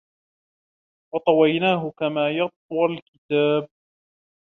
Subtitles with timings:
[1.13, 3.67] و طويناه كما يطوى الكتاب